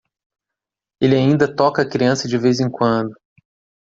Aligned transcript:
Ele 0.99 1.15
ainda 1.15 1.47
toca 1.55 1.83
a 1.83 1.87
criança 1.87 2.27
de 2.27 2.35
vez 2.35 2.59
em 2.59 2.67
quando. 2.71 3.13